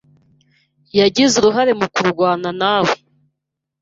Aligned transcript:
yagize 0.99 1.33
uruhare 1.37 1.71
mu 1.79 1.87
kurwanawe. 1.93 2.91